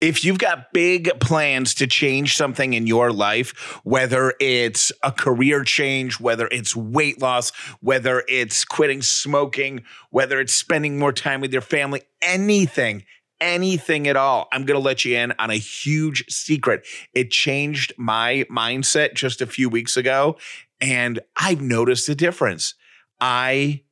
[0.00, 3.50] If you've got big plans to change something in your life,
[3.82, 10.52] whether it's a career change, whether it's weight loss, whether it's quitting smoking, whether it's
[10.52, 13.04] spending more time with your family, anything,
[13.40, 16.86] anything at all, I'm going to let you in on a huge secret.
[17.12, 20.38] It changed my mindset just a few weeks ago,
[20.80, 22.74] and I've noticed a difference.
[23.20, 23.82] I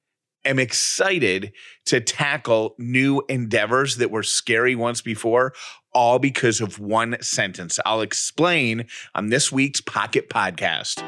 [0.47, 1.53] am excited
[1.87, 5.53] to tackle new endeavors that were scary once before,
[5.93, 7.79] all because of one sentence.
[7.85, 11.03] I'll explain on this week's Pocket Podcast.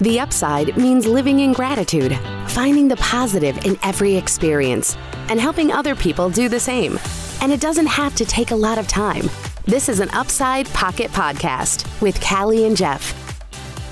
[0.00, 4.96] The upside means living in gratitude, finding the positive in every experience,
[5.28, 7.00] and helping other people do the same.
[7.40, 9.28] And it doesn't have to take a lot of time.
[9.68, 13.12] This is an Upside Pocket Podcast with Callie and Jeff.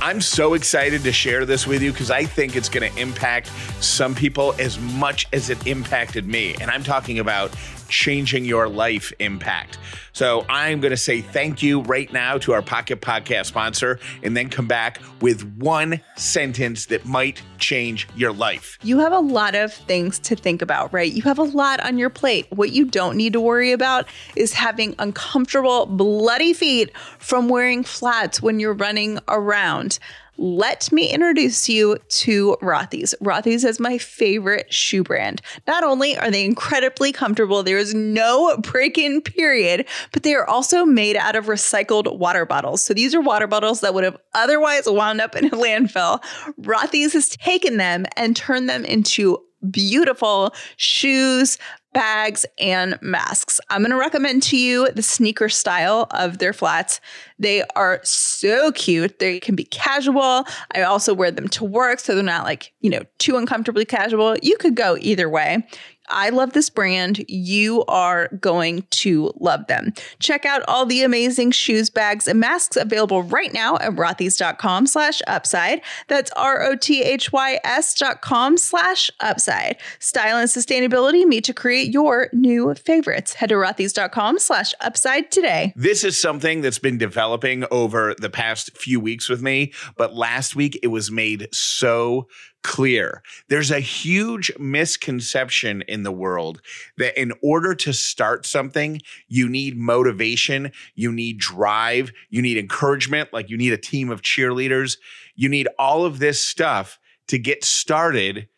[0.00, 3.48] I'm so excited to share this with you because I think it's going to impact
[3.84, 6.54] some people as much as it impacted me.
[6.62, 7.54] And I'm talking about
[7.88, 9.78] changing your life impact.
[10.12, 14.36] So I'm going to say thank you right now to our Pocket Podcast sponsor and
[14.36, 18.78] then come back with one sentence that might change your life.
[18.82, 21.12] You have a lot of things to think about, right?
[21.12, 22.46] You have a lot on your plate.
[22.50, 28.40] What you don't need to worry about is having uncomfortable, bloody feet from wearing flats
[28.40, 29.98] when you're running around
[30.38, 33.14] let me introduce you to Rothy's.
[33.20, 35.40] Rothy's is my favorite shoe brand.
[35.66, 40.46] Not only are they incredibly comfortable, there is no break in period, but they are
[40.46, 42.84] also made out of recycled water bottles.
[42.84, 46.22] So these are water bottles that would have otherwise wound up in a landfill.
[46.60, 51.58] Rothy's has taken them and turned them into beautiful shoes,
[51.96, 53.58] bags, and masks.
[53.70, 57.00] I'm going to recommend to you the sneaker style of their flats.
[57.38, 59.18] They are so cute.
[59.18, 60.44] They can be casual.
[60.74, 64.36] I also wear them to work so they're not like, you know, too uncomfortably casual.
[64.42, 65.66] You could go either way.
[66.08, 67.24] I love this brand.
[67.28, 69.92] You are going to love them.
[70.18, 75.20] Check out all the amazing shoes, bags, and masks available right now at rothys.com slash
[75.26, 75.80] upside.
[76.08, 79.76] That's R-O-T-H-Y-S dot com slash upside.
[79.98, 83.34] Style and sustainability meet to create your new favorites.
[83.34, 85.72] Head to rothys.com slash upside today.
[85.76, 90.56] This is something that's been developing over the past few weeks with me, but last
[90.56, 92.26] week it was made so
[92.66, 93.22] clear.
[93.48, 96.60] There's a huge misconception in the world
[96.98, 103.32] that in order to start something, you need motivation, you need drive, you need encouragement,
[103.32, 104.98] like you need a team of cheerleaders.
[105.36, 106.98] You need all of this stuff
[107.28, 108.48] to get started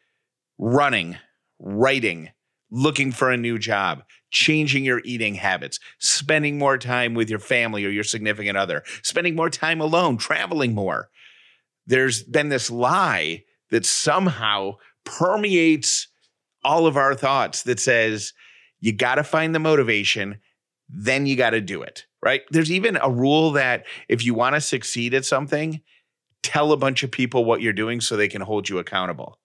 [0.57, 1.19] running,
[1.59, 2.31] writing,
[2.71, 7.85] looking for a new job, changing your eating habits, spending more time with your family
[7.85, 11.09] or your significant other, spending more time alone, traveling more.
[11.87, 16.09] There's been this lie that somehow permeates
[16.65, 18.35] all of our thoughts that says
[18.81, 20.39] you got to find the motivation,
[20.89, 22.43] then you got to do it, right?
[22.51, 25.81] There's even a rule that if you want to succeed at something,
[26.43, 29.39] tell a bunch of people what you're doing so they can hold you accountable.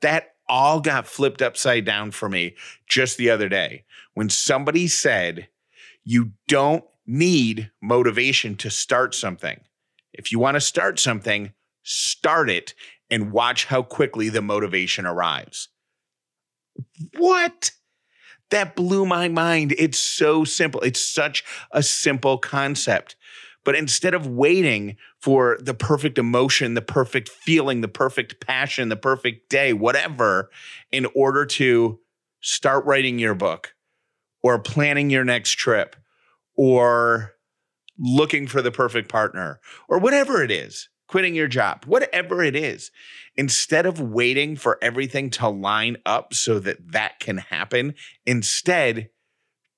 [0.00, 2.54] That all got flipped upside down for me
[2.86, 5.48] just the other day when somebody said,
[6.04, 9.62] You don't need motivation to start something.
[10.12, 12.74] If you want to start something, start it
[13.10, 15.70] and watch how quickly the motivation arrives.
[17.16, 17.70] What?
[18.50, 19.74] That blew my mind.
[19.78, 20.82] It's so simple.
[20.82, 23.16] It's such a simple concept.
[23.64, 28.96] But instead of waiting for the perfect emotion, the perfect feeling, the perfect passion, the
[28.96, 30.50] perfect day, whatever,
[30.90, 32.00] in order to
[32.40, 33.74] start writing your book
[34.42, 35.94] or planning your next trip
[36.56, 37.34] or
[37.98, 42.90] looking for the perfect partner or whatever it is, quitting your job, whatever it is,
[43.36, 47.94] instead of waiting for everything to line up so that that can happen,
[48.26, 49.08] instead,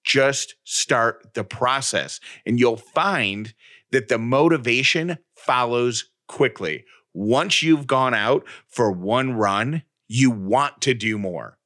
[0.04, 2.20] just start the process.
[2.46, 3.54] And you'll find
[3.90, 6.84] that the motivation follows quickly.
[7.12, 11.58] Once you've gone out for one run, you want to do more.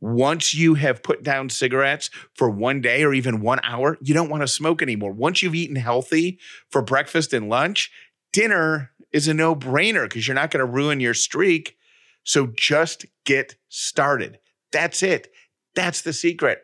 [0.00, 4.28] Once you have put down cigarettes for one day or even one hour, you don't
[4.28, 5.12] want to smoke anymore.
[5.12, 6.38] Once you've eaten healthy
[6.68, 7.90] for breakfast and lunch,
[8.32, 11.76] dinner is a no brainer because you're not going to ruin your streak.
[12.22, 14.38] So just get started.
[14.72, 15.32] That's it.
[15.74, 16.62] That's the secret.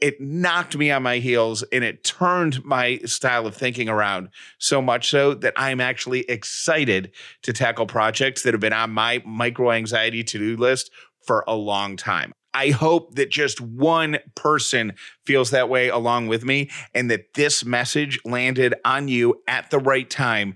[0.00, 4.82] It knocked me on my heels and it turned my style of thinking around so
[4.82, 7.12] much so that I'm actually excited
[7.42, 10.90] to tackle projects that have been on my micro anxiety to do list
[11.26, 12.32] for a long time.
[12.52, 14.92] I hope that just one person
[15.26, 19.80] feels that way along with me and that this message landed on you at the
[19.80, 20.54] right time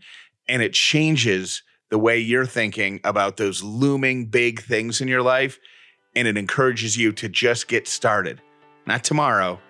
[0.48, 5.58] and it changes the way you're thinking about those looming big things in your life.
[6.14, 8.40] And it encourages you to just get started.
[8.88, 9.60] Not tomorrow,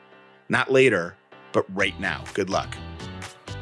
[0.49, 1.17] not later,
[1.53, 2.23] but right now.
[2.35, 2.77] Good luck.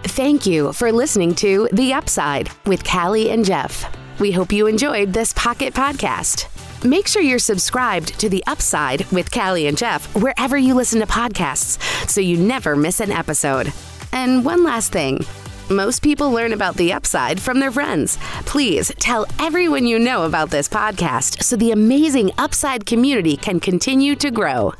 [0.02, 3.90] Thank you for listening to The Upside with Callie and Jeff.
[4.20, 6.52] We hope you enjoyed this Pocket Podcast.
[6.84, 11.06] Make sure you're subscribed to The Upside with Callie and Jeff wherever you listen to
[11.06, 13.72] podcasts so you never miss an episode.
[14.12, 15.24] And one last thing.
[15.70, 18.18] Most people learn about the upside from their friends.
[18.44, 24.14] Please tell everyone you know about this podcast so the amazing upside community can continue
[24.16, 24.74] to grow.